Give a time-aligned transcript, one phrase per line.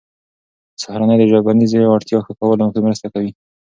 [0.81, 3.31] سهارنۍ د ژبنیزې وړتیا ښه کولو کې مرسته کوي.